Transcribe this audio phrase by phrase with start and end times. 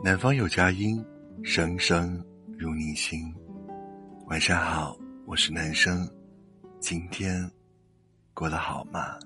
[0.00, 1.04] 南方有佳音，
[1.42, 2.24] 声声
[2.56, 3.34] 入你心。
[4.26, 6.08] 晚上好，我是男生，
[6.78, 7.50] 今天
[8.32, 9.18] 过得好吗？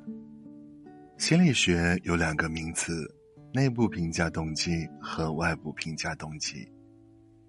[1.19, 3.07] 心理学有两个名词：
[3.53, 6.67] 内部评价动机和外部评价动机。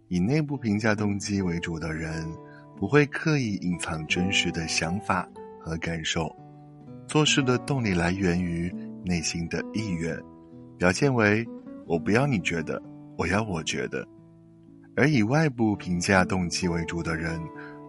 [0.09, 2.29] 以内部评价动机为主的人，
[2.75, 5.25] 不会刻意隐藏真实的想法
[5.61, 6.29] 和感受，
[7.07, 8.69] 做事的动力来源于
[9.05, 10.13] 内心的意愿，
[10.77, 11.47] 表现为
[11.87, 12.83] “我不要你觉得”。
[13.23, 14.05] 我要我觉得，
[14.97, 17.39] 而以外部评价动机为主的人，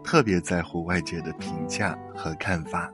[0.05, 2.89] 特别在乎外界的评价和看法，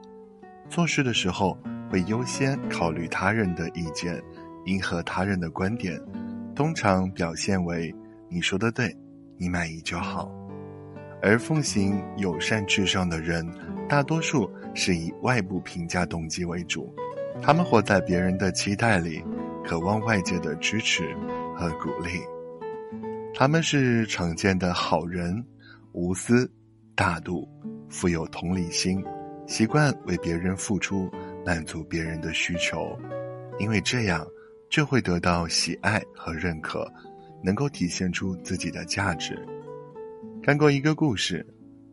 [0.67, 1.55] 做事的时候
[1.91, 4.19] 会优先考虑他人的意见，
[4.65, 6.01] 迎合他人的观点，
[6.55, 7.95] 通常表现为
[8.31, 8.97] 你说的对，
[9.37, 10.33] 你满意就好。
[11.21, 13.47] 而奉行友善至上的人，
[13.87, 16.91] 大多数是以外部评价动机为主，
[17.43, 19.23] 他们活在别人的期待里，
[19.63, 21.15] 渴望外界的支持。
[21.53, 22.23] 和鼓励，
[23.41, 25.43] 他们是常见的好人，
[25.93, 26.47] 无私、
[26.95, 27.49] 大度、
[27.89, 29.03] 富有同理心，
[29.47, 31.11] 习惯为别人付出，
[31.43, 32.95] 满足别人的需求，
[33.59, 34.27] 因为这样
[34.69, 36.87] 就会得到喜爱和认可，
[37.43, 39.35] 能够体现出自己的价值。
[40.43, 41.43] 看过一个故事，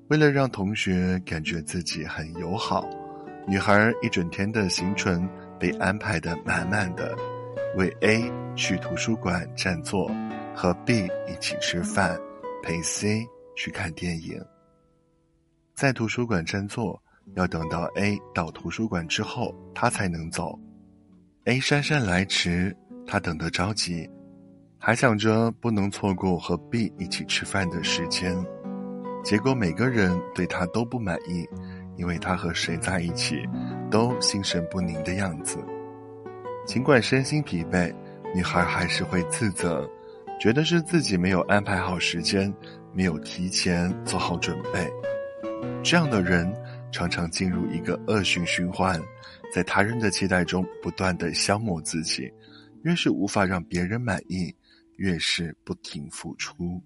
[0.10, 2.86] 为了让同学感觉自己很友好，
[3.48, 5.26] 女孩一整天的行程
[5.58, 7.16] 被安排的满满的。
[7.78, 10.12] 为 A 去图书馆占座，
[10.58, 12.20] 和 B 一起吃饭，
[12.64, 13.24] 陪 C
[13.56, 14.44] 去看电影。
[15.76, 17.00] 在图书馆占座，
[17.36, 20.58] 要等到 A 到图书馆之后，他才能走。
[21.44, 24.10] A 姗姗来迟，他等得着急，
[24.80, 28.36] 还想着不能错过和 B 一起吃饭的时间。
[29.24, 31.48] 结果每个人对他都不满意，
[31.98, 33.48] 因为他和谁在一起，
[33.92, 35.60] 都心神不宁的样子。
[36.66, 37.94] 尽管身心疲惫，
[38.34, 39.88] 女孩还是会自责，
[40.40, 42.54] 觉得是自己没有安排好时间，
[42.94, 44.88] 没有提前做好准备。
[45.84, 46.52] 这样的人
[46.92, 49.02] 常常进入一个恶性循环，
[49.54, 52.32] 在他人的期待中不断的消磨自己，
[52.84, 54.54] 越是无法让别人满意，
[54.98, 56.82] 越是不停付出。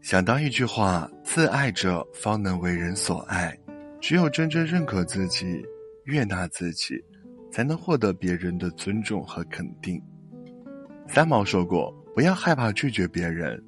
[0.00, 3.56] 想当一句话：自爱者方能为人所爱。
[4.00, 5.62] 只有真正认可自己，
[6.04, 7.02] 悦纳自己。
[7.52, 9.98] 才能获得别人的尊重和肯定。
[11.08, 13.62] 三毛说过：“不要害怕拒绝别人，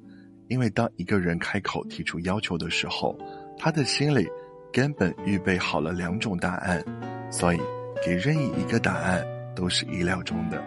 [0.47, 3.15] 因为当一个人开口提出要求的时候，
[3.59, 4.27] 他的心里
[4.73, 6.83] 根本预备好了两种答案，
[7.29, 7.59] 所以
[8.03, 9.23] 给任意一个答案
[9.55, 10.59] 都是意料中的。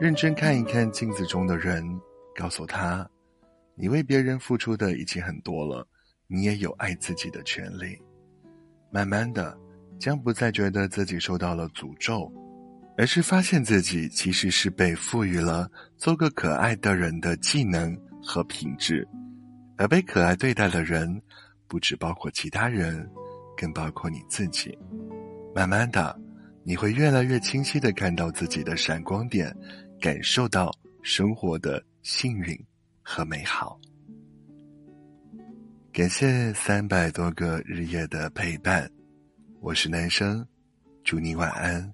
[0.00, 1.84] 认真看一看镜子中的人，
[2.32, 3.04] 告诉他，
[3.74, 5.84] 你为别人付出的已经很多了，
[6.28, 8.00] 你也有爱自己的权利。
[8.92, 9.58] 慢慢的。”
[9.96, 12.30] 将不再觉得自己受到了诅咒，
[12.96, 19.06] 而是发现自己其实是被赋予了做个可爱的人的技能和品质，
[19.76, 21.20] 而被可爱对待的人，
[21.66, 23.08] 不只包括其他人，
[23.56, 24.76] 更包括你自己。
[25.54, 26.16] 慢慢的，
[26.62, 29.54] 你会越来越清晰的看到自己的闪光点，
[30.00, 30.72] 感受到
[31.02, 32.56] 生活的幸运
[33.02, 33.78] 和美好。
[35.92, 38.88] 感谢三百多个日夜的陪伴。
[39.60, 40.46] 我是男生，
[41.04, 41.92] 祝你晚安，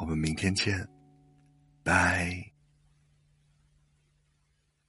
[0.00, 0.88] 我们明天见，
[1.84, 2.49] 拜。